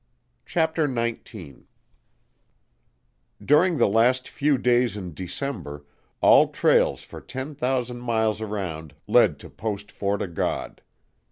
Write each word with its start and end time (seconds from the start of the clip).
CHAPTER 0.47 0.87
NINETEEN 0.87 1.67
During 3.39 3.77
the 3.77 3.85
last 3.87 4.27
few 4.27 4.57
days 4.57 4.97
in 4.97 5.13
December 5.13 5.85
all 6.21 6.47
trails 6.47 7.03
for 7.03 7.21
ten 7.21 7.53
thousand 7.53 7.97
square 8.01 8.07
miles 8.07 8.41
around 8.41 8.95
led 9.05 9.37
to 9.41 9.47
Post 9.51 9.91
Fort 9.91 10.21
0' 10.21 10.31
God. 10.33 10.81